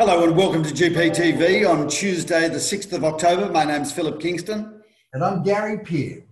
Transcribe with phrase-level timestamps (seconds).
[0.00, 3.52] Hello and welcome to GPTV on Tuesday, the 6th of October.
[3.52, 4.80] My name's Philip Kingston.
[5.12, 6.24] And I'm Gary Peer.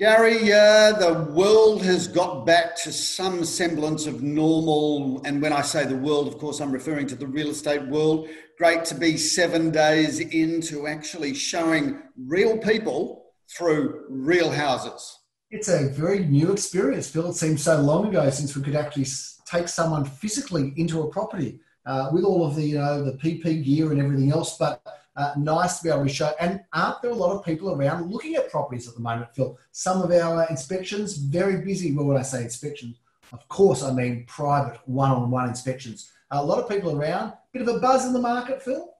[0.00, 5.22] Gary, uh, the world has got back to some semblance of normal.
[5.24, 8.26] And when I say the world, of course, I'm referring to the real estate world.
[8.58, 15.20] Great to be seven days into actually showing real people through real houses.
[15.52, 17.30] It's a very new experience, Phil.
[17.30, 19.06] It seems so long ago since we could actually
[19.46, 23.64] take someone physically into a property uh, with all of the you know the PP
[23.64, 24.56] gear and everything else.
[24.58, 24.82] But
[25.16, 26.32] uh, nice to be able to show.
[26.40, 29.58] And aren't there a lot of people around looking at properties at the moment, Phil?
[29.70, 31.92] Some of our inspections very busy.
[31.92, 32.96] Well, when I say inspections,
[33.32, 36.10] of course I mean private one-on-one inspections.
[36.30, 37.34] A lot of people around.
[37.52, 38.91] Bit of a buzz in the market, Phil.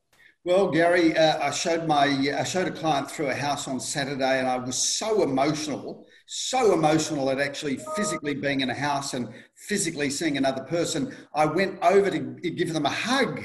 [0.45, 2.07] Well, Gary, uh, I showed my
[2.37, 6.73] I showed a client through a house on Saturday, and I was so emotional, so
[6.73, 11.15] emotional at actually physically being in a house and physically seeing another person.
[11.33, 13.41] I went over to give them a hug,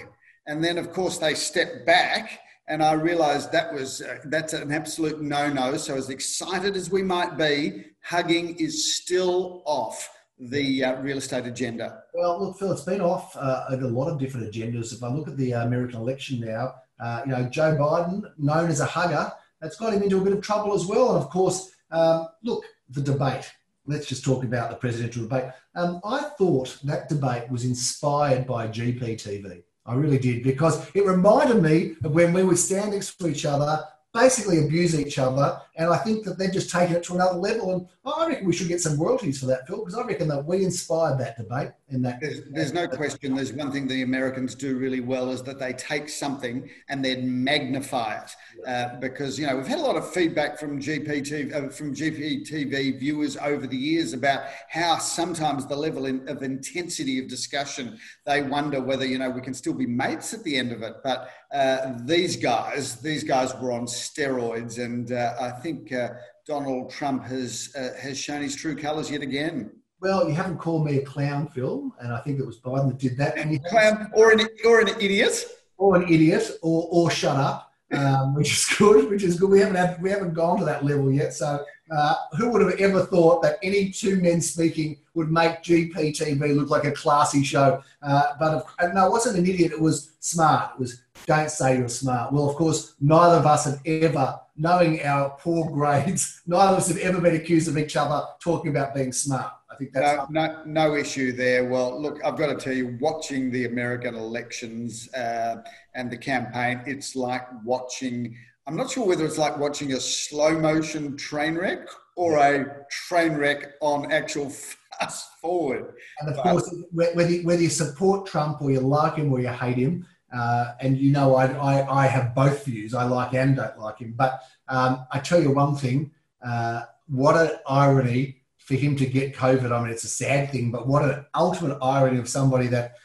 [0.47, 4.71] and then of course they stepped back, and I realised that was uh, that's an
[4.71, 5.77] absolute no-no.
[5.77, 11.45] So as excited as we might be, hugging is still off the uh, real estate
[11.45, 12.01] agenda.
[12.15, 14.93] Well, look, Phil, it's been off uh, a lot of different agendas.
[14.93, 18.79] If I look at the American election now uh, you know, Joe Biden, known as
[18.79, 19.31] a hugger,
[19.61, 21.15] that's got him into a bit of trouble as well.
[21.15, 23.51] And of course, um, look, the debate.
[23.85, 25.45] Let's just talk about the presidential debate.
[25.75, 29.63] Um, I thought that debate was inspired by GPTV.
[29.85, 33.45] I really did because it reminded me of when we would stand next to each
[33.45, 33.85] other
[34.17, 35.61] basically abuse each other.
[35.75, 37.73] And I think that they're just taking it to another level.
[37.73, 40.45] And I reckon we should get some royalties for that, Phil, because I reckon that
[40.45, 41.69] we inspired that debate.
[41.89, 43.33] In that, there's, there's no question.
[43.33, 47.43] There's one thing the Americans do really well is that they take something and then
[47.43, 48.35] magnify it.
[48.67, 52.99] Uh, because you know we've had a lot of feedback from GPT uh, from GPTV
[52.99, 58.41] viewers over the years about how sometimes the level in, of intensity of discussion they
[58.41, 60.95] wonder whether you know we can still be mates at the end of it.
[61.05, 66.09] But uh, these guys, these guys were on steroids, and uh, I think uh,
[66.45, 69.71] Donald Trump has uh, has shown his true colours yet again.
[69.99, 72.99] Well, you haven't called me a clown, Phil, and I think it was Biden that
[72.99, 73.37] did that.
[73.37, 75.45] And clown or an or an idiot,
[75.77, 79.09] or an idiot, or or shut up, um, which is good.
[79.09, 79.49] Which is good.
[79.49, 81.33] We haven't had, we haven't gone to that level yet.
[81.33, 86.55] So, uh, who would have ever thought that any two men speaking would make GPTV
[86.55, 87.81] look like a classy show?
[88.03, 89.71] Uh, but if, no, it wasn't an idiot.
[89.71, 90.73] It was smart.
[90.75, 92.31] It was don't say you're smart.
[92.31, 96.87] Well, of course, neither of us have ever, knowing our poor grades, neither of us
[96.87, 99.51] have ever been accused of each other talking about being smart.
[99.77, 101.65] I think that's no, no, no, issue there.
[101.65, 105.57] Well, look, I've got to tell you, watching the American elections uh,
[105.93, 108.35] and the campaign, it's like watching.
[108.65, 113.33] I'm not sure whether it's like watching a slow motion train wreck or a train
[113.33, 114.49] wreck on actual
[114.99, 115.93] fast forward.
[116.21, 119.49] And of but, course, whether, whether you support Trump or you like him or you
[119.49, 122.95] hate him, uh, and you know, I, I, I, have both views.
[122.95, 124.15] I like and don't like him.
[124.17, 126.11] But um, I tell you one thing
[126.45, 128.36] uh, what an irony
[128.67, 129.71] for him to get COVID.
[129.71, 132.95] I mean, it's a sad thing, but what an ultimate irony of somebody that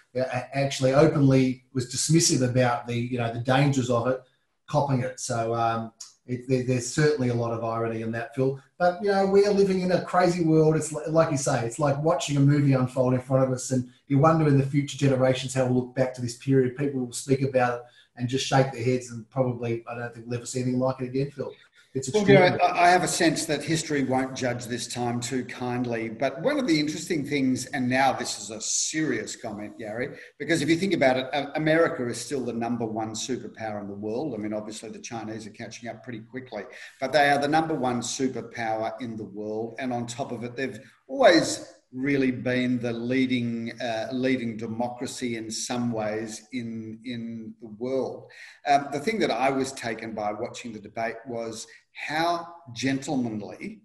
[0.53, 4.21] actually openly was dismissive about the, you know, the dangers of it,
[4.69, 5.21] copping it.
[5.21, 5.93] So, um,
[6.27, 8.61] it, there, there's certainly a lot of irony in that, Phil.
[8.77, 10.75] But you know, we are living in a crazy world.
[10.75, 13.71] It's like, like you say, it's like watching a movie unfold in front of us,
[13.71, 16.77] and you wonder in the future generations how we'll look back to this period.
[16.77, 17.83] People will speak about it
[18.17, 21.01] and just shake their heads, and probably I don't think we'll ever see anything like
[21.01, 21.53] it again, Phil
[21.95, 26.09] it's well, Garrett, I have a sense that history won't judge this time too kindly.
[26.09, 30.63] But one of the interesting things, and now this is a serious comment, Gary, because
[30.63, 34.33] if you think about it, America is still the number one superpower in the world.
[34.35, 36.63] I mean, obviously the Chinese are catching up pretty quickly,
[36.99, 39.77] but they are the number one superpower in the world.
[39.79, 45.51] And on top of it, they've always really been the leading uh, leading democracy in
[45.51, 48.31] some ways in in the world.
[48.67, 53.83] Um, the thing that I was taken by watching the debate was how gentlemanly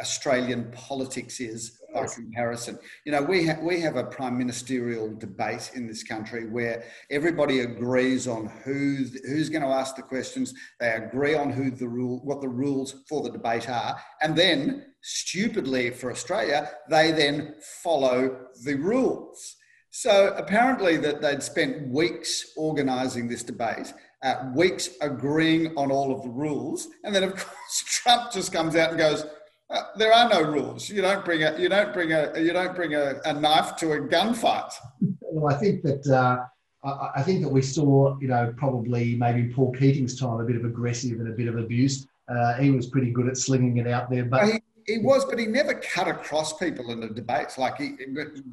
[0.00, 2.78] Australian politics is by comparison.
[3.06, 7.60] You know, we have we have a prime ministerial debate in this country where everybody
[7.60, 10.52] agrees on who who's going to ask the questions.
[10.80, 14.84] They agree on who the rule what the rules for the debate are, and then
[15.08, 17.54] stupidly for Australia, they then
[17.84, 19.54] follow the rules.
[19.92, 23.94] So apparently that they'd spent weeks organising this debate,
[24.24, 28.74] uh, weeks agreeing on all of the rules, and then of course Trump just comes
[28.74, 29.24] out and goes,
[29.70, 30.90] uh, "There are no rules.
[30.90, 33.92] You don't bring a you don't bring a you don't bring a, a knife to
[33.92, 34.72] a gunfight."
[35.20, 36.06] Well, I think that.
[36.06, 36.46] Uh...
[37.16, 40.54] I think that we saw, you know, probably maybe in Paul Keating's time, a bit
[40.54, 42.06] of aggressive and a bit of abuse.
[42.28, 45.38] Uh, he was pretty good at slinging it out there, but he, he was, but
[45.38, 47.58] he never cut across people in the debates.
[47.58, 47.96] Like he,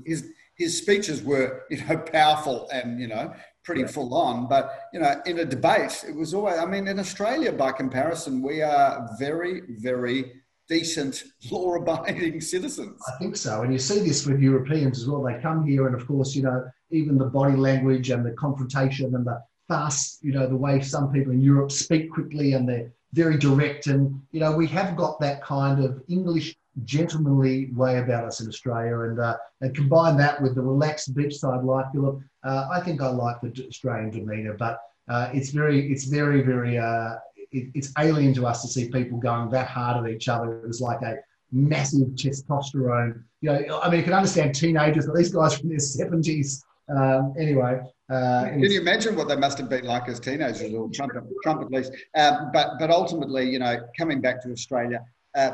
[0.05, 3.33] his his speeches were, you know, powerful and you know
[3.63, 4.47] pretty full on.
[4.47, 6.57] But you know, in a debate, it was always.
[6.57, 13.01] I mean, in Australia, by comparison, we are very, very decent, law-abiding citizens.
[13.07, 15.23] I think so, and you see this with Europeans as well.
[15.23, 19.15] They come here, and of course, you know, even the body language and the confrontation
[19.15, 22.91] and the fast, you know, the way some people in Europe speak quickly and they're
[23.13, 28.25] very direct, and you know, we have got that kind of English gentlemanly way about
[28.25, 32.19] us in Australia, and uh, and combine that with the relaxed beachside life, Philip.
[32.43, 36.77] Uh, I think I like the Australian demeanour, but uh, it's very, it's very, very,
[36.77, 37.15] uh,
[37.51, 40.59] it, it's alien to us to see people going that hard at each other.
[40.59, 41.17] It was like a
[41.51, 43.23] massive testosterone.
[43.41, 46.63] You know, I mean, you can understand teenagers, but these guys from their seventies.
[46.89, 47.79] Um, anyway,
[48.11, 51.13] uh, can you imagine what they must have been like as teenagers, or Trump,
[51.43, 51.93] Trump at least?
[52.15, 55.01] Um, but but ultimately, you know, coming back to Australia,
[55.35, 55.51] uh,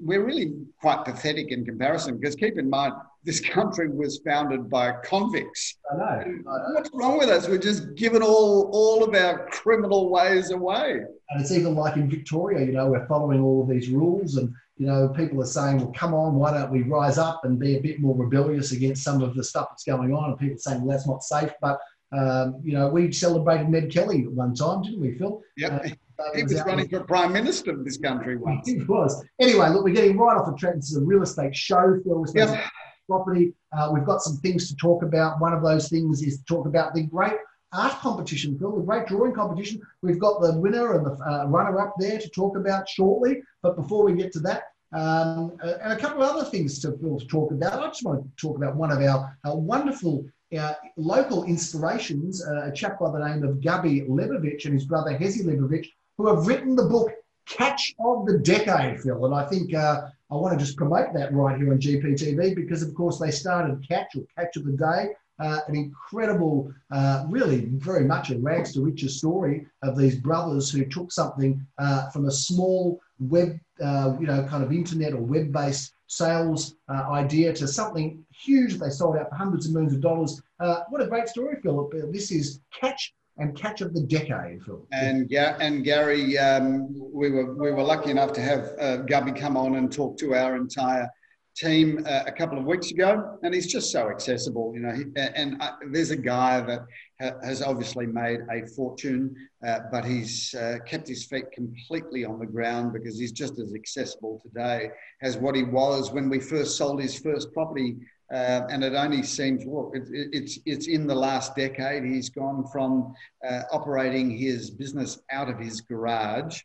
[0.00, 2.94] we're really quite pathetic in comparison because keep in mind
[3.24, 5.76] this country was founded by convicts.
[5.92, 6.04] I know.
[6.04, 6.74] I know.
[6.74, 7.48] What's wrong with us?
[7.48, 11.00] We're just giving all all of our criminal ways away.
[11.30, 14.52] And it's even like in Victoria, you know, we're following all of these rules, and
[14.76, 17.76] you know, people are saying, "Well, come on, why don't we rise up and be
[17.76, 20.82] a bit more rebellious against some of the stuff that's going on?" And people saying,
[20.82, 21.78] "Well, that's not safe," but
[22.16, 25.40] um, you know, we celebrated Ned Kelly at one time, didn't we, Phil?
[25.56, 25.86] Yep.
[26.18, 28.68] Uh, he was running for prime minister of this country once.
[28.68, 29.24] He was.
[29.40, 30.76] Anyway, look, we're getting right off the track.
[30.76, 32.24] This is a real estate show, Phil.
[32.34, 32.64] Yep.
[33.08, 33.52] Property.
[33.76, 35.40] Uh, we've got some things to talk about.
[35.40, 37.34] One of those things is to talk about the great
[37.74, 39.80] art competition, Phil, the great drawing competition.
[40.02, 43.42] We've got the winner and the uh, runner up there to talk about shortly.
[43.62, 46.92] But before we get to that, um, uh, and a couple of other things to,
[46.92, 50.24] to talk about, I just want to talk about one of our, wonderful
[50.56, 55.18] uh, local inspirations, uh, a chap by the name of Gabi Leibovich and his brother
[55.18, 57.10] Hezi Leibovich, who have written the book
[57.46, 59.24] Catch of the Decade, Phil.
[59.24, 62.82] And I think uh, I want to just promote that right here on GPTV because,
[62.82, 67.66] of course, they started Catch or Catch of the Day, uh, an incredible, uh, really
[67.72, 72.26] very much a rags to riches story of these brothers who took something uh, from
[72.26, 77.66] a small web, uh, you know, kind of internet or web-based sales uh, idea to
[77.66, 80.40] something huge they sold out for hundreds of millions of dollars.
[80.88, 81.92] what a great story, Philip.
[82.12, 84.86] This is Catch and catch of the decade, Phil.
[84.92, 89.36] And yeah, and Gary, um, we were we were lucky enough to have uh, Gabi
[89.36, 91.08] come on and talk to our entire
[91.54, 94.92] team uh, a couple of weeks ago, and he's just so accessible, you know.
[94.92, 96.80] He, and uh, there's a guy that
[97.20, 99.34] ha- has obviously made a fortune,
[99.66, 103.74] uh, but he's uh, kept his feet completely on the ground because he's just as
[103.74, 104.90] accessible today
[105.22, 107.96] as what he was when we first sold his first property
[108.32, 112.04] uh, and it only seems, look, it, it, it's, it's in the last decade.
[112.04, 113.14] He's gone from
[113.46, 116.60] uh, operating his business out of his garage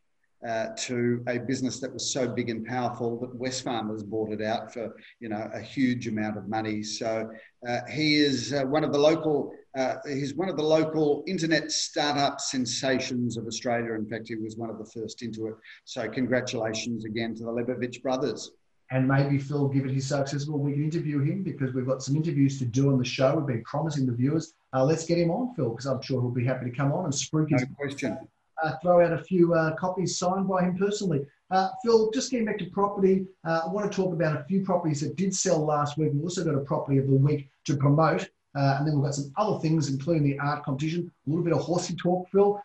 [0.47, 4.73] uh, to a business that was so big and powerful that Wesfarmers bought it out
[4.73, 6.83] for, you know, a huge amount of money.
[6.83, 7.29] So
[7.67, 11.71] uh, he is uh, one of the local, uh, he's one of the local internet
[11.71, 13.93] startup sensations of Australia.
[13.93, 15.55] In fact, he was one of the first into it.
[15.85, 18.51] So congratulations again to the Leibovich brothers
[18.91, 22.15] and maybe Phil, given he's so accessible, we can interview him because we've got some
[22.15, 23.35] interviews to do on the show.
[23.35, 24.53] We've been promising the viewers.
[24.73, 27.05] Uh, let's get him on, Phil, because I'm sure he'll be happy to come on
[27.05, 28.17] and spruik his no question.
[28.63, 31.25] Uh, throw out a few uh, copies signed by him personally.
[31.51, 34.63] Uh, Phil, just getting back to property, uh, I want to talk about a few
[34.63, 36.11] properties that did sell last week.
[36.13, 38.29] We've also got a property of the week to promote.
[38.55, 41.53] Uh, and then we've got some other things, including the art competition, a little bit
[41.53, 42.59] of horsey talk, Phil,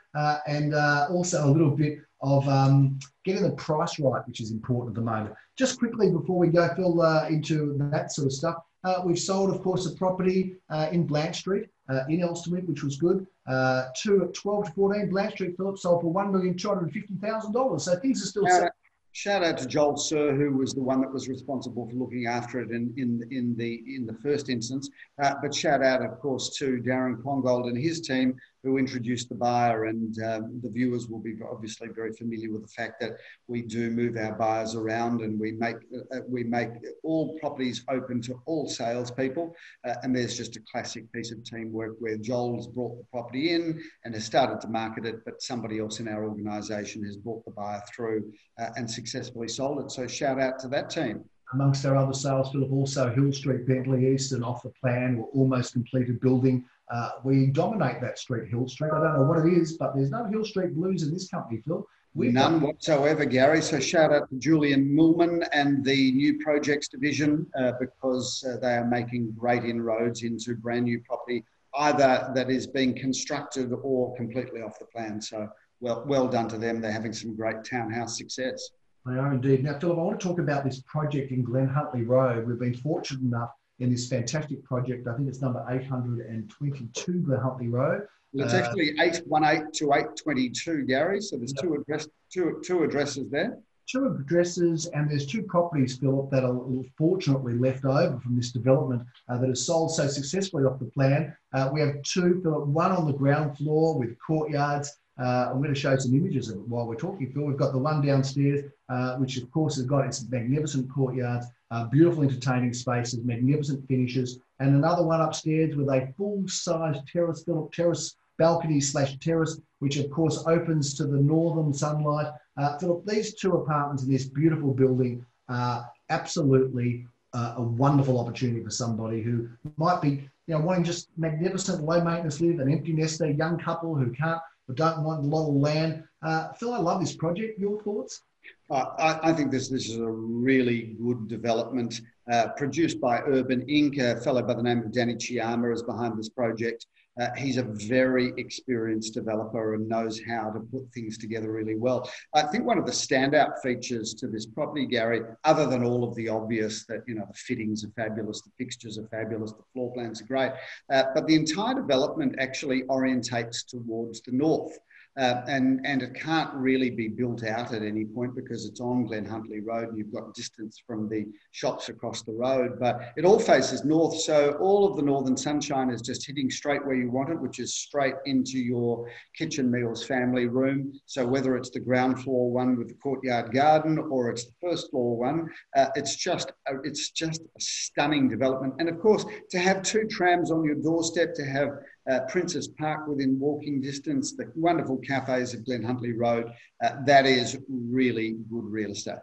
[0.47, 5.01] and also a little bit of um, getting the price right, which is important at
[5.01, 5.35] the moment.
[5.59, 9.55] Just quickly before we go, Phil, uh, into that sort of stuff, uh, we've sold,
[9.55, 11.74] of course, a property uh, in Blanche Street uh,
[12.09, 13.27] in Elsternwick, which was good.
[13.47, 17.81] Uh, two at 12 to 14, Blanche Street, Phillips sold for $1,250,000.
[17.81, 18.71] So things are still selling
[19.15, 22.61] shout out to Joel Sir, who was the one that was responsible for looking after
[22.61, 24.91] it in, in, in, the, in the first instance.
[25.23, 29.35] Uh, but shout out, of course, to Darren Congold and his team, who introduced the
[29.35, 29.85] buyer.
[29.85, 33.13] And um, the viewers will be obviously very familiar with the fact that
[33.47, 35.77] we do move our buyers around and we make,
[36.13, 36.71] uh, we make
[37.03, 39.55] all properties open to all salespeople.
[39.87, 43.81] Uh, and there's just a classic piece of teamwork where Joel's brought the property in
[44.05, 47.51] and has started to market it, but somebody else in our organisation has brought the
[47.51, 49.91] buyer through uh, and successfully sold it.
[49.91, 51.25] So shout out to that team.
[51.53, 55.25] Amongst our other sales, Philip, also Hill Street, Bentleigh East, and off the plan, we're
[55.27, 58.91] almost completed building uh, we dominate that street, Hill Street.
[58.93, 61.63] I don't know what it is, but there's no Hill Street blues in this company,
[61.67, 61.87] Phil.
[62.15, 63.61] We None whatsoever, Gary.
[63.61, 68.75] So shout out to Julian Millman and the new projects division uh, because uh, they
[68.75, 71.43] are making great inroads into brand new property,
[71.77, 75.21] either that is being constructed or completely off the plan.
[75.21, 75.49] So
[75.81, 76.81] well, well done to them.
[76.81, 78.71] They're having some great townhouse success.
[79.07, 79.65] They are indeed.
[79.65, 82.47] Now, Philip, I want to talk about this project in Glen Huntly Road.
[82.47, 83.51] We've been fortunate enough
[83.81, 85.07] in this fantastic project.
[85.09, 88.07] I think it's number 822 Glen Huntly Road.
[88.33, 91.21] Well, it's uh, actually 818 to 822, Gary.
[91.21, 96.31] So there's two, address, two, two addresses there two addresses and there's two properties, Philip,
[96.31, 96.61] that are
[96.97, 101.35] fortunately left over from this development uh, that has sold so successfully off the plan.
[101.53, 104.97] Uh, we have two, Philip, one on the ground floor with courtyards.
[105.19, 107.45] Uh, I'm going to show some images of it while we're talking, Phil.
[107.45, 111.85] We've got the one downstairs, uh, which of course has got its magnificent courtyards, uh,
[111.85, 118.81] beautiful entertaining spaces, magnificent finishes, and another one upstairs with a full-size terrace, terrace balcony
[118.81, 122.33] slash terrace, which of course opens to the northern sunlight.
[122.57, 128.63] Uh, Philip, these two apartments in this beautiful building are absolutely uh, a wonderful opportunity
[128.63, 132.93] for somebody who might be, you know, wanting just magnificent low maintenance live, an empty
[132.93, 136.05] nester, young couple who can't or don't want a lot of land.
[136.23, 137.59] Uh, Phil, I love this project.
[137.59, 138.23] Your thoughts?
[138.71, 143.99] I, I, think this this is a really good development uh, produced by Urban Inc.
[143.99, 146.87] A fellow by the name of Danny Chiama is behind this project.
[147.21, 152.11] Uh, he's a very experienced developer and knows how to put things together really well.
[152.35, 156.15] I think one of the standout features to this property, Gary, other than all of
[156.17, 159.93] the obvious that, you know, the fittings are fabulous, the fixtures are fabulous, the floor
[159.93, 160.53] plans are great,
[160.93, 164.77] uh, but the entire development actually orientates towards the north.
[165.17, 169.05] Uh, and, and it can't really be built out at any point because it's on
[169.05, 172.79] Glen Huntly Road and you've got distance from the shops across the road.
[172.81, 176.85] But it all faces north, so all of the northern sunshine is just hitting straight
[176.85, 180.93] where you want it, which is straight into your kitchen meals family room.
[181.07, 184.91] So whether it's the ground floor one with the courtyard garden or it's the first
[184.91, 188.75] floor one, uh, it's just a, it's just a stunning development.
[188.81, 191.69] And of course, to have two trams on your doorstep, to have
[192.11, 196.53] uh, Princes Park within walking distance, the wonderful cafes of Glen Huntly Road.
[196.83, 199.19] Uh, that is really good real estate.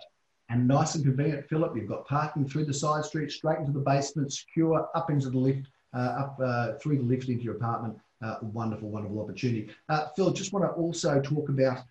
[0.50, 1.76] And nice and convenient, Philip.
[1.76, 5.38] You've got parking through the side street, straight into the basement, secure, up into the
[5.38, 7.98] lift, uh, up uh, through the lift into your apartment.
[8.22, 9.70] Uh, wonderful, wonderful opportunity.
[9.90, 11.84] Uh, Phil, just want to also talk about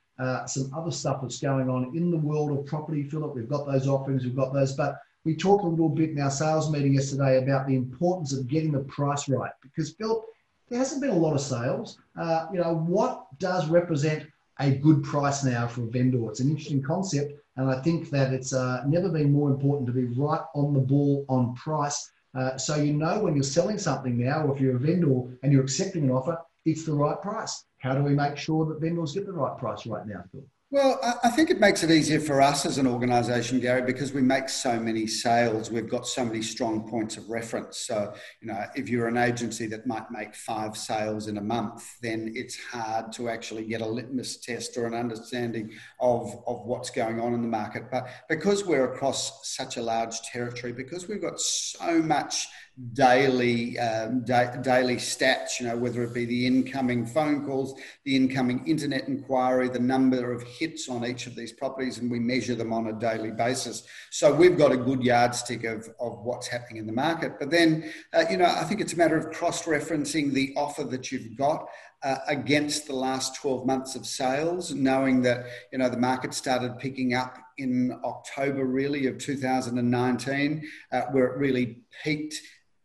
[0.46, 3.34] some other stuff that's going on in the world of property, Philip.
[3.34, 6.30] We've got those offerings, we've got those, but we talked a little bit in our
[6.30, 10.24] sales meeting yesterday about the importance of getting the price right because, Philip,
[10.70, 11.98] there hasn't been a lot of sales.
[12.18, 14.26] Uh, you know, what does represent
[14.60, 16.30] a good price now for a vendor?
[16.30, 19.92] It's an interesting concept, and I think that it's uh, never been more important to
[19.92, 22.10] be right on the ball on price.
[22.34, 25.52] Uh, so you know when you're selling something now, or if you're a vendor and
[25.52, 27.64] you're accepting an offer, it's the right price.
[27.78, 30.42] How do we make sure that vendors get the right price right now, Phil?
[30.72, 34.22] Well, I think it makes it easier for us as an organisation, Gary, because we
[34.22, 35.68] make so many sales.
[35.68, 37.78] We've got so many strong points of reference.
[37.78, 41.98] So, you know, if you're an agency that might make five sales in a month,
[42.02, 46.90] then it's hard to actually get a litmus test or an understanding of, of what's
[46.90, 47.90] going on in the market.
[47.90, 52.46] But because we're across such a large territory, because we've got so much
[52.92, 55.60] daily um, da- daily stats.
[55.60, 60.32] You know, whether it be the incoming phone calls, the incoming internet inquiry, the number
[60.32, 63.84] of hits on each of these properties, and we measure them on a daily basis.
[64.10, 67.38] So we've got a good yardstick of of what's happening in the market.
[67.38, 70.84] But then, uh, you know, I think it's a matter of cross referencing the offer
[70.84, 71.66] that you've got.
[72.02, 76.78] Uh, against the last 12 months of sales, knowing that you know the market started
[76.78, 82.40] picking up in October, really of 2019, uh, where it really peaked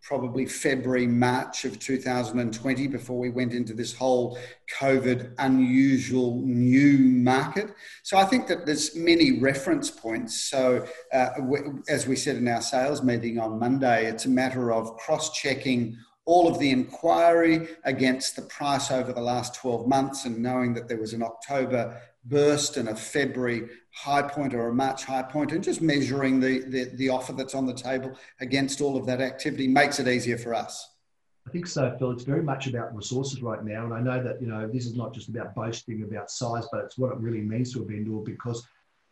[0.05, 4.37] probably February, March of 2020 before we went into this whole
[4.79, 7.73] COVID unusual new market.
[8.03, 10.39] So I think that there's many reference points.
[10.41, 11.29] So uh,
[11.89, 16.47] as we said in our sales meeting on Monday, it's a matter of cross-checking all
[16.47, 20.99] of the inquiry against the price over the last 12 months and knowing that there
[20.99, 25.63] was an October burst and a February high point or a March high point and
[25.63, 29.67] just measuring the, the, the offer that's on the table against all of that activity
[29.67, 30.95] makes it easier for us.
[31.47, 32.11] I think so, Phil.
[32.11, 33.85] It's very much about resources right now.
[33.85, 36.85] And I know that, you know, this is not just about boasting about size, but
[36.85, 38.65] it's what it really means to a vendor because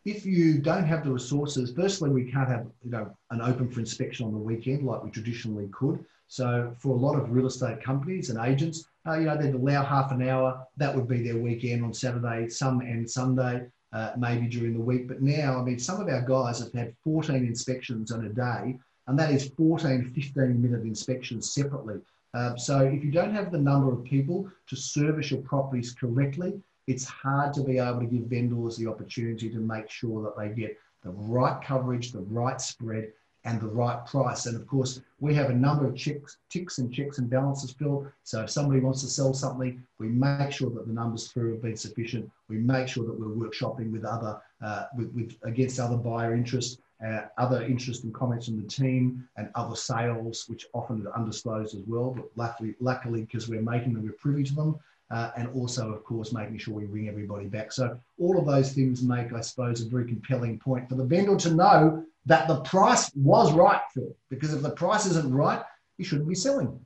[0.05, 3.79] if you don't have the resources, firstly, we can't have, you know, an open for
[3.79, 6.03] inspection on the weekend like we traditionally could.
[6.27, 9.83] So for a lot of real estate companies and agents, uh, you know, they'd allow
[9.83, 10.65] half an hour.
[10.77, 15.07] That would be their weekend on Saturday, some and Sunday, uh, maybe during the week.
[15.07, 18.77] But now, I mean, some of our guys have had 14 inspections on a day,
[19.07, 21.95] and that is 14 15 minute inspections separately.
[22.33, 26.53] Uh, so if you don't have the number of people to service your properties correctly,
[26.87, 30.49] it's hard to be able to give vendors the opportunity to make sure that they
[30.49, 33.11] get the right coverage, the right spread,
[33.45, 34.45] and the right price.
[34.45, 38.07] And of course, we have a number of checks, ticks and checks and balances, Phil.
[38.23, 41.61] So if somebody wants to sell something, we make sure that the numbers through have
[41.61, 42.31] been sufficient.
[42.47, 46.77] We make sure that we're workshopping with other, uh, with, with against other buyer interests.
[47.05, 51.83] uh, other interesting comments from the team, and other sales, which often are undisclosed as
[51.85, 52.11] well.
[52.11, 54.79] But luckily, luckily, because we're making them, we're privy to them.
[55.11, 57.71] Uh, and also, of course, making sure we bring everybody back.
[57.71, 61.35] So all of those things make, I suppose, a very compelling point for the vendor
[61.35, 64.15] to know that the price was right, Phil.
[64.29, 65.61] Because if the price isn't right,
[65.97, 66.79] you shouldn't be selling.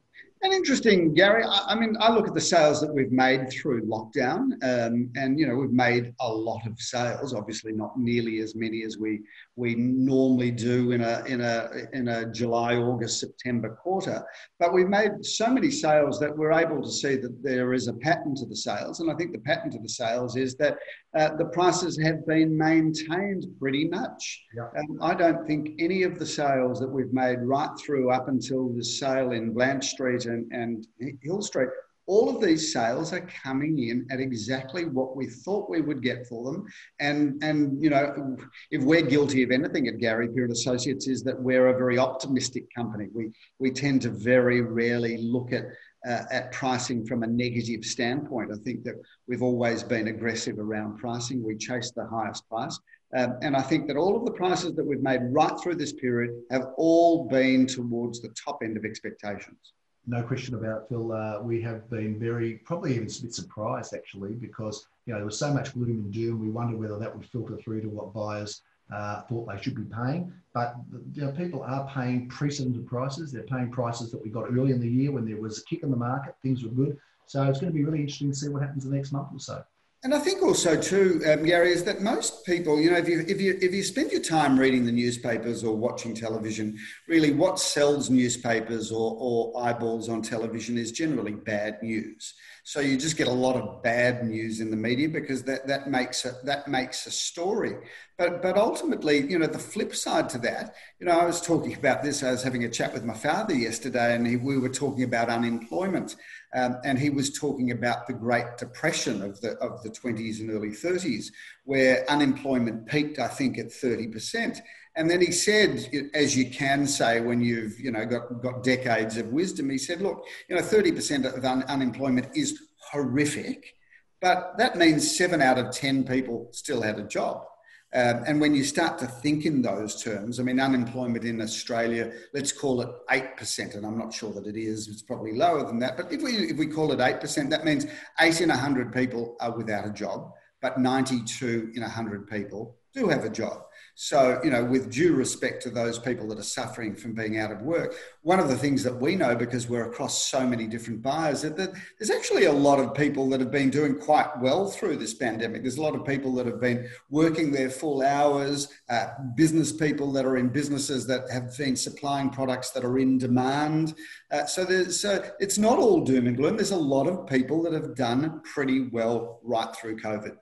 [0.44, 1.44] And interesting, Gary.
[1.44, 5.40] I, I, mean, I look at the sales that we've made through lockdown, um, and
[5.40, 7.34] you know, we've made a lot of sales.
[7.34, 9.22] Obviously, not nearly as many as we
[9.56, 14.24] we normally do in a in a in a July, August, September quarter.
[14.60, 17.94] But we've made so many sales that we're able to see that there is a
[17.94, 20.78] pattern to the sales, and I think the pattern to the sales is that
[21.16, 24.44] uh, the prices have been maintained pretty much.
[24.56, 24.68] Yeah.
[24.78, 28.70] Um, I don't think any of the sales that we've made right through up until
[28.70, 30.88] the sale in Blanche Street and, and
[31.22, 31.70] Hill Street
[32.08, 36.26] all of these sales are coming in at exactly what we thought we would get
[36.26, 36.66] for them.
[37.02, 38.38] And, and you know,
[38.72, 42.64] if we're guilty of anything at Gary Pearett Associates is that we're a very optimistic
[42.74, 43.10] company.
[43.14, 45.66] We, we tend to very rarely look at,
[46.08, 48.52] uh, at pricing from a negative standpoint.
[48.52, 48.96] I think that
[49.28, 51.44] we've always been aggressive around pricing.
[51.44, 52.80] We chase the highest price.
[53.16, 55.94] Um, and I think that all of the prices that we've made right through this
[55.94, 59.74] period have all been towards the top end of expectations
[60.08, 61.12] no question about it, Phil.
[61.12, 65.26] Uh, we have been very, probably even a bit surprised actually, because you know there
[65.26, 66.40] was so much gloom and doom.
[66.40, 68.62] We wondered whether that would filter through to what buyers
[68.94, 70.34] uh, thought they should be paying.
[70.54, 70.76] But
[71.14, 73.32] you know, people are paying precedented prices.
[73.32, 75.84] They're paying prices that we got early in the year when there was a kick
[75.84, 76.98] in the market, things were good.
[77.26, 79.40] So it's going to be really interesting to see what happens the next month or
[79.40, 79.64] so.
[80.08, 83.26] And I think also too, um, Gary, is that most people, you know, if you
[83.28, 86.78] if you if you spend your time reading the newspapers or watching television,
[87.10, 92.36] really what sells newspapers or, or eyeballs on television is generally bad news.
[92.64, 95.90] So you just get a lot of bad news in the media because that that
[95.90, 97.76] makes a, that makes a story.
[98.18, 101.74] But but ultimately, you know, the flip side to that, you know, I was talking
[101.74, 102.24] about this.
[102.24, 105.28] I was having a chat with my father yesterday, and he, we were talking about
[105.28, 106.16] unemployment.
[106.58, 110.50] Um, and he was talking about the Great Depression of the of the 20s and
[110.50, 111.28] early 30s,
[111.66, 114.60] where unemployment peaked, I think, at 30%.
[114.96, 119.18] And then he said, as you can say when you've you know got, got decades
[119.18, 122.60] of wisdom, he said, look, you know, 30% of un- unemployment is
[122.92, 123.76] horrific,
[124.20, 127.47] but that means seven out of 10 people still had a job.
[127.94, 132.12] Um, and when you start to think in those terms, I mean, unemployment in Australia,
[132.34, 135.80] let's call it 8%, and I'm not sure that it is, it's probably lower than
[135.80, 135.96] that.
[135.96, 137.86] But if we, if we call it 8%, that means
[138.20, 143.24] 8 in 100 people are without a job, but 92 in 100 people do have
[143.24, 143.64] a job.
[144.00, 147.52] So, you know, with due respect to those people that are suffering from being out
[147.52, 151.02] of work, one of the things that we know because we're across so many different
[151.02, 154.98] buyers that there's actually a lot of people that have been doing quite well through
[154.98, 155.64] this pandemic.
[155.64, 160.12] There's a lot of people that have been working their full hours, uh, business people
[160.12, 163.96] that are in businesses that have been supplying products that are in demand.
[164.30, 166.56] Uh, so there's, so it's not all doom and gloom.
[166.56, 170.38] There's a lot of people that have done pretty well right through COVID.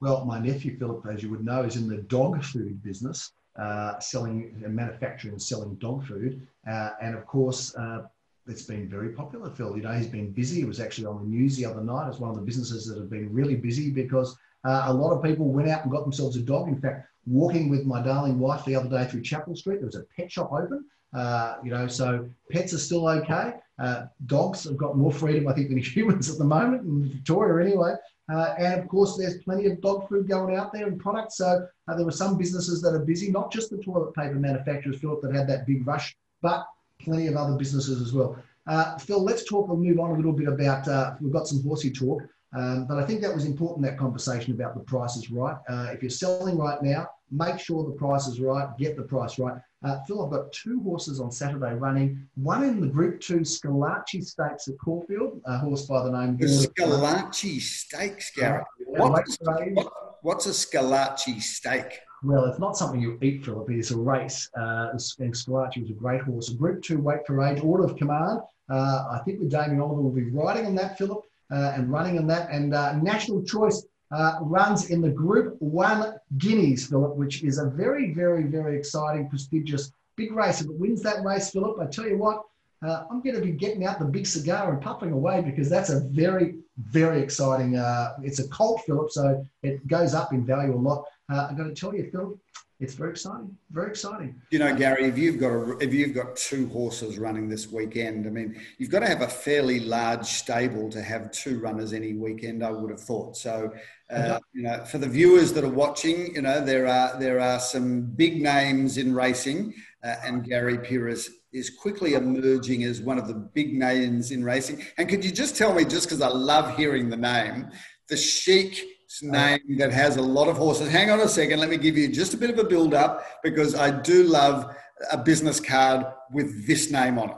[0.00, 3.98] Well, my nephew Philip, as you would know, is in the dog food business, uh,
[3.98, 6.46] selling, uh, manufacturing and selling dog food.
[6.66, 8.04] Uh, and of course, uh,
[8.46, 9.76] it's been very popular, Phil.
[9.76, 10.60] You know, he's been busy.
[10.60, 12.98] He was actually on the news the other night as one of the businesses that
[12.98, 16.36] have been really busy because uh, a lot of people went out and got themselves
[16.36, 16.68] a dog.
[16.68, 19.96] In fact, walking with my darling wife the other day through Chapel Street, there was
[19.96, 20.86] a pet shop open.
[21.12, 23.54] Uh, you know, so pets are still okay.
[23.78, 27.66] Uh, dogs have got more freedom, I think, than humans at the moment in Victoria,
[27.66, 27.94] anyway.
[28.30, 31.38] Uh, and of course, there's plenty of dog food going out there and products.
[31.38, 35.00] So uh, there were some businesses that are busy, not just the toilet paper manufacturers,
[35.00, 36.66] Philip, that had that big rush, but
[37.00, 38.38] plenty of other businesses as well.
[38.66, 40.86] Uh, Phil, let's talk and move on a little bit about.
[40.86, 42.22] Uh, we've got some horsey talk,
[42.56, 45.56] um, but I think that was important that conversation about the prices right.
[45.68, 49.38] Uh, if you're selling right now, make sure the price is right, get the price
[49.38, 49.56] right.
[49.82, 52.26] Uh, Phil, I've got two horses on Saturday running.
[52.34, 56.36] One in the Group Two Schillaci Stakes at Caulfield, a horse by the name.
[56.36, 58.66] The Schillaci Stakes, Gareth.
[58.98, 62.00] Uh, what's, what, what's a Schillaci Stake?
[62.22, 63.70] Well, it's not something you eat, Philip.
[63.70, 64.50] It's a race.
[64.58, 66.50] Uh, and Schillaci was a great horse.
[66.50, 68.40] A Group Two weight for age, order of command.
[68.68, 71.29] Uh, I think with Damien Oliver will be riding in that, Philip, uh,
[71.76, 72.50] and running in that.
[72.50, 77.66] And uh, National Choice uh, runs in the Group One Guineas, Philip, which is a
[77.66, 80.60] very, very, very exciting, prestigious big race.
[80.60, 82.42] If it wins that race, Philip, I tell you what,
[82.82, 85.90] uh, I'm going to be getting out the big cigar and puffing away because that's
[85.90, 87.76] a very, very exciting.
[87.76, 91.04] Uh, it's a colt, Philip, so it goes up in value a lot.
[91.30, 92.38] Uh, I've got to tell you, Phil,
[92.80, 93.54] it's very exciting.
[93.70, 94.40] Very exciting.
[94.50, 98.26] You know, Gary, if you've got a, if you've got two horses running this weekend,
[98.26, 102.14] I mean, you've got to have a fairly large stable to have two runners any
[102.14, 102.64] weekend.
[102.64, 103.36] I would have thought.
[103.36, 103.70] So,
[104.10, 107.60] uh, you know, for the viewers that are watching, you know, there are there are
[107.60, 113.28] some big names in racing, uh, and Gary Pires is quickly emerging as one of
[113.28, 114.82] the big names in racing.
[114.96, 117.68] And could you just tell me, just because I love hearing the name,
[118.08, 120.90] the Sheik name that has a lot of horses.
[120.90, 123.24] Hang on a second, let me give you just a bit of a build up
[123.42, 124.74] because I do love
[125.10, 127.36] a business card with this name on it.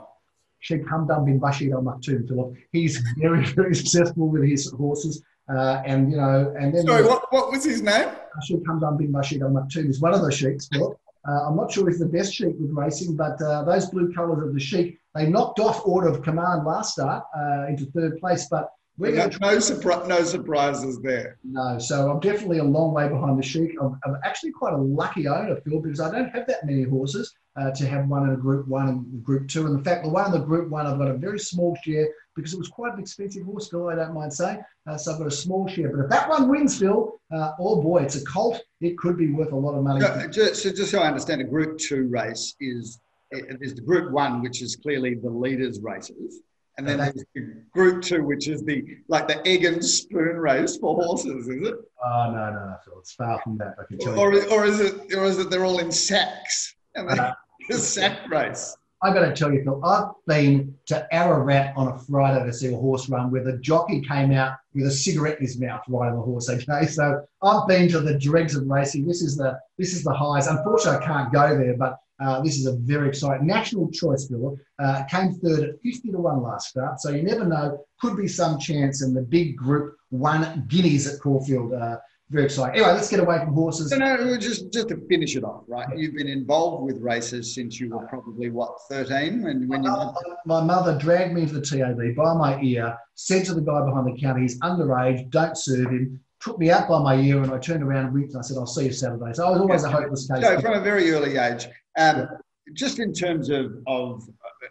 [0.59, 2.53] Sheikh Hamdan bin Rashid Al Maktoum, Philip.
[2.71, 5.21] He's very, very successful with his horses.
[5.53, 6.85] Uh, and, you know, and then.
[6.85, 8.09] Sorry, what, what was his name?
[8.45, 10.97] Sheikh Hamdan bin Rashid Al Maktoum is one of the sheikhs, Philip.
[11.27, 14.45] Uh, I'm not sure he's the best sheik with racing, but uh, those blue colours
[14.45, 18.47] of the sheik, they knocked off Order of Command last start uh, into third place,
[18.49, 21.37] but we're no, no, surpri- no surprises there.
[21.43, 23.71] No, so I'm definitely a long way behind the Sheik.
[23.81, 27.33] I'm, I'm actually quite a lucky owner, Phil, because I don't have that many horses
[27.55, 29.65] uh, to have one in a Group One and Group Two.
[29.65, 32.07] And in fact, the one in the Group One, I've got a very small share
[32.35, 33.89] because it was quite an expensive horse, Phil.
[33.89, 34.61] I don't mind saying.
[34.85, 35.89] Uh, so I've got a small share.
[35.95, 38.61] But if that one wins, Phil, uh, oh boy, it's a colt.
[38.79, 40.01] It could be worth a lot of money.
[40.01, 42.99] So just, so just so I understand, a Group Two race is
[43.31, 46.41] is the Group One, which is clearly the leaders' races.
[46.77, 50.77] And then there's the group two, which is the like the egg and spoon race
[50.77, 51.75] for horses, is it?
[52.03, 52.99] Oh no, no, no, Phil.
[52.99, 53.75] It's far from that.
[53.79, 54.49] I can tell or, you.
[54.49, 55.13] Or is it?
[55.15, 55.51] Or is it?
[55.51, 57.33] They're all in sacks, and they, uh,
[57.69, 58.75] the sack race.
[59.03, 59.83] I've got to tell you, Phil.
[59.85, 64.01] I've been to Ararat on a Friday to see a horse run where the jockey
[64.01, 66.49] came out with a cigarette in his mouth riding the horse.
[66.49, 69.05] Okay, so I've been to the dregs of racing.
[69.05, 70.47] This is the this is the highs.
[70.47, 74.57] Unfortunately, I can't go there, but uh, this is a very exciting national choice, bill.
[74.79, 76.99] Uh, came third at 50 to 1 last start.
[76.99, 81.19] So you never know, could be some chance in the big group one guineas at
[81.19, 81.73] Caulfield.
[81.73, 81.97] Uh,
[82.29, 82.75] very exciting.
[82.75, 83.91] Anyway, let's get away from horses.
[83.91, 85.87] No, no, just, just to finish it off, right?
[85.95, 89.43] You've been involved with races since you were probably, what, 13?
[89.43, 92.97] When, when my, you mother, my mother dragged me to the TAB by my ear,
[93.15, 96.89] said to the guy behind the counter, he's underage, don't serve him took me out
[96.89, 98.91] by my ear and I turned around and winked and I said, I'll see you
[98.91, 99.33] Saturday.
[99.33, 100.43] So I was always a hopeless case.
[100.43, 102.27] So from a very early age, um,
[102.73, 104.23] just in terms of, of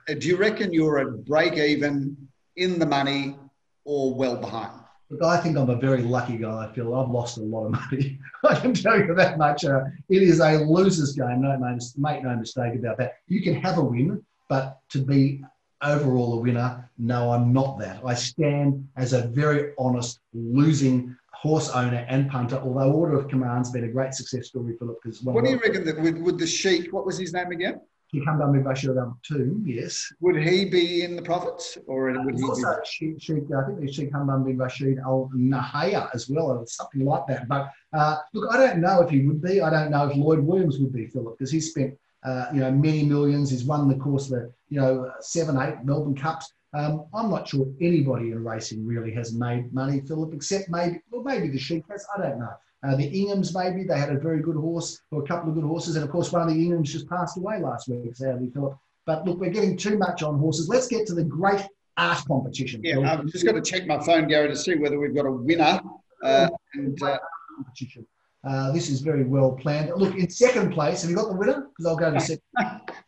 [0.09, 2.17] uh, do you reckon you're at break even,
[2.57, 3.37] in the money,
[3.85, 4.73] or well behind?
[5.11, 6.67] Look, I think I'm a very lucky guy.
[6.67, 8.19] I feel I've lost a lot of money.
[8.45, 9.65] I can tell you that much.
[9.65, 11.43] Uh, it is a loser's game.
[11.43, 11.59] No,
[11.99, 13.15] make no mistake about that.
[13.29, 15.45] You can have a win, but to be
[15.83, 18.01] overall a winner, no, I'm not that.
[18.05, 23.73] I stand as a very honest losing horse owner and punter, although Order of Command's
[23.73, 24.99] been a great success story, Philip.
[25.03, 27.81] Because what do you reckon that with, with the Sheik, what was his name again?
[28.07, 28.95] He come down with Bashir
[29.27, 30.13] Tomb, yes.
[30.21, 32.85] Would he be in the profits, or would he also be?
[32.85, 37.05] Sheikh, Sheikh, I think there's Sheikh Hamdan bin Rashid Al Nahaya as well, or something
[37.05, 37.49] like that.
[37.49, 39.63] But uh, look, I don't know if he would be.
[39.63, 42.71] I don't know if Lloyd Williams would be, Philip, because he spent uh, you know
[42.71, 43.51] many millions.
[43.51, 46.53] He's won the course of the you know seven, eight Melbourne Cups.
[46.75, 51.23] Um, I'm not sure anybody in racing really has made money, Philip, except maybe, well,
[51.23, 52.07] maybe the Sheik has.
[52.17, 52.53] I don't know.
[52.85, 55.65] Uh, the Inghams, maybe they had a very good horse or a couple of good
[55.65, 58.77] horses, and of course, one of the Inghams just passed away last week, sadly, Philip.
[59.05, 60.69] But look, we're getting too much on horses.
[60.69, 61.65] Let's get to the great
[61.97, 62.81] art competition.
[62.83, 65.33] Yeah, I've just got to check my phone, Gary, to see whether we've got a
[65.33, 65.81] winner.
[66.25, 67.19] Uh, and, uh,
[67.57, 68.07] competition.
[68.45, 69.93] Uh, this is very well planned.
[69.97, 71.69] Look, in second place, have you got the winner?
[71.69, 72.43] Because I'll go to second.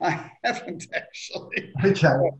[0.00, 1.72] I haven't actually.
[1.84, 2.30] Okay.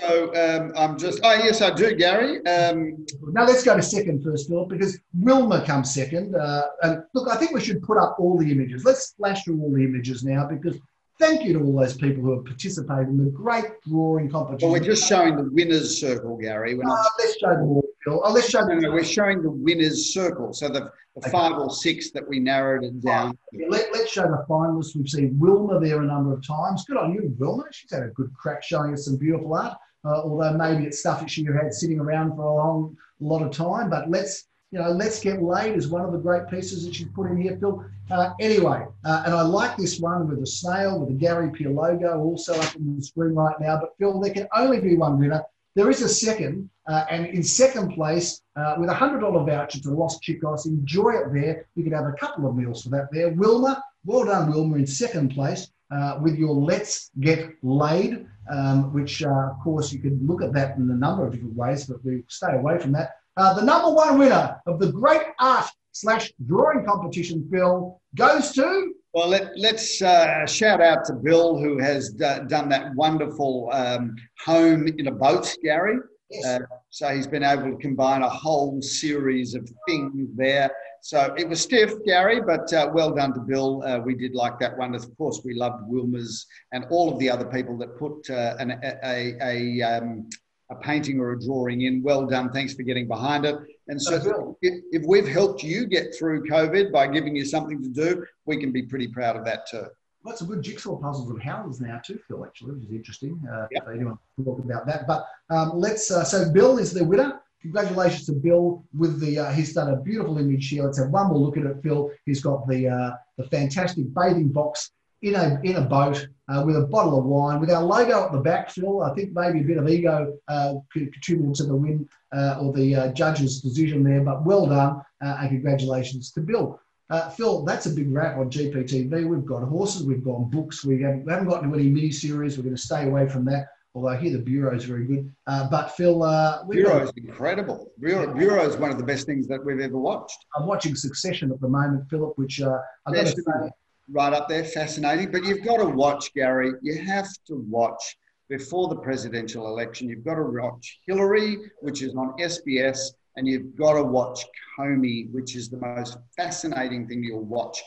[0.00, 1.20] So um, I'm just.
[1.22, 2.44] Oh yes, I do, Gary.
[2.46, 6.34] Um, now let's go to second first, Phil, because Wilma comes second.
[6.34, 8.84] Uh, and look, I think we should put up all the images.
[8.84, 10.76] Let's flash through all the images now, because
[11.18, 14.70] thank you to all those people who have participated in the great drawing competition.
[14.70, 16.74] Well, we're just showing the winners circle, Gary.
[16.74, 16.98] We're not.
[16.98, 18.20] Uh, let's show them all, Phil.
[18.24, 18.60] Oh, let's show.
[18.60, 20.52] No, no, we're showing the winners circle.
[20.52, 20.80] So the,
[21.16, 21.30] the okay.
[21.30, 23.36] five or six that we narrowed it down.
[23.52, 24.96] Yeah, let, us show the finalists.
[24.96, 26.84] We've seen Wilma there a number of times.
[26.86, 27.64] Good on you, Wilma.
[27.72, 29.76] She's had a good crack showing us some beautiful art.
[30.02, 33.42] Uh, although maybe it's stuff that she had sitting around for a long a lot
[33.42, 33.90] of time.
[33.90, 37.08] But let's you know, Let's Get Laid is one of the great pieces that she's
[37.08, 37.84] put in here, Phil.
[38.08, 41.70] Uh, anyway, uh, and I like this one with the snail, with the Gary Peer
[41.70, 43.78] logo also up on the screen right now.
[43.80, 45.42] But Phil, there can only be one winner.
[45.76, 49.90] There is a second, uh, and in second place, uh, with a $100 voucher to
[49.90, 51.66] Los Chicos, enjoy it there.
[51.76, 53.30] You can have a couple of meals for that there.
[53.30, 55.70] Wilma, well done, Wilma, in second place.
[55.92, 60.52] Uh, with your Let's Get Laid, um, which uh, of course you could look at
[60.52, 63.16] that in a number of different ways, but we stay away from that.
[63.36, 68.94] Uh, the number one winner of the great art slash drawing competition, Bill, goes to.
[69.12, 74.14] Well, let, us uh, shout out to Bill, who has d- done that wonderful um,
[74.44, 75.98] home in a boat, Gary.
[76.30, 76.46] Yes.
[76.46, 76.58] Uh,
[76.90, 80.70] so he's been able to combine a whole series of things there.
[81.02, 83.82] So it was stiff, Gary, but uh, well done to Bill.
[83.84, 84.94] Uh, we did like that one.
[84.94, 88.78] Of course, we loved Wilma's and all of the other people that put uh, an,
[88.82, 90.28] a, a, um,
[90.70, 92.00] a, painting or a drawing in.
[92.02, 92.52] Well done.
[92.52, 93.56] Thanks for getting behind it.
[93.90, 97.88] And so, if, if we've helped you get through COVID by giving you something to
[97.88, 99.84] do, we can be pretty proud of that too.
[100.24, 102.44] Got some good jigsaw puzzles of houses now too, Phil.
[102.44, 103.42] Actually, which is interesting.
[103.52, 103.82] Uh, yep.
[103.88, 106.08] If anyone talk about that, but um, let's.
[106.08, 107.40] Uh, so Bill is the winner.
[107.62, 109.40] Congratulations to Bill with the.
[109.40, 110.84] Uh, he's done a beautiful image here.
[110.84, 112.12] Let's have one more look at it, Phil.
[112.26, 116.76] He's got the uh, the fantastic bathing box in a in a boat uh, with
[116.76, 119.02] a bottle of wine with our logo at the back, Phil.
[119.02, 123.60] I think maybe a bit of ego uh, contributed to the win or the judge's
[123.60, 126.80] decision there, but well done and congratulations to Bill.
[127.10, 129.26] Uh, Phil, that's a big wrap on GPTV.
[129.28, 132.56] We've got horses, we've got books, we haven't, we haven't got into any mini series.
[132.56, 133.66] We're going to stay away from that.
[133.94, 135.34] Although I hear the bureau is very good.
[135.48, 137.90] Uh, but Phil, uh, bureau is incredible.
[137.98, 140.38] Bureau, bureau is one of the best things that we've ever watched.
[140.56, 143.70] I'm watching Succession at the moment, Philip, which uh, I've got to say,
[144.10, 145.30] right up there, fascinating.
[145.30, 146.72] But you've got to watch, Gary.
[146.82, 148.16] You have to watch
[148.48, 150.08] before the presidential election.
[150.08, 154.44] You've got to watch Hillary, which is on SBS and you've got to watch
[154.78, 157.82] Comey, which is the most fascinating thing you'll watch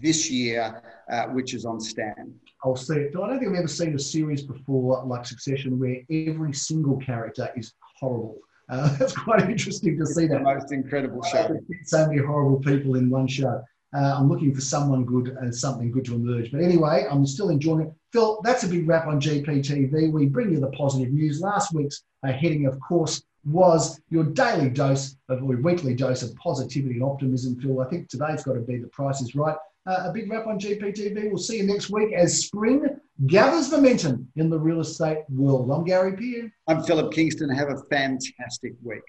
[0.00, 2.34] this year, uh, which is on Stan.
[2.64, 3.14] I'll see it.
[3.16, 7.48] I don't think I've ever seen a series before like Succession where every single character
[7.56, 8.38] is horrible.
[8.68, 10.42] Uh, that's quite interesting to it's see that.
[10.42, 11.56] most incredible show.
[11.84, 13.62] So many horrible people in one show.
[13.96, 16.52] Uh, I'm looking for someone good and something good to emerge.
[16.52, 17.92] But anyway, I'm still enjoying it.
[18.12, 20.12] Phil, that's a big wrap on GPTV.
[20.12, 21.40] We bring you the positive news.
[21.40, 26.34] Last week's uh, heading, of course, was your daily dose of or weekly dose of
[26.36, 27.80] positivity and optimism, Phil.
[27.80, 29.56] I think today's got to be the price is right.
[29.86, 31.28] Uh, a big wrap on GPTV.
[31.30, 32.84] We'll see you next week as spring
[33.26, 35.70] gathers momentum in the real estate world.
[35.70, 36.52] I'm Gary Peer.
[36.66, 37.48] I'm Philip Kingston.
[37.48, 39.02] Have a fantastic week.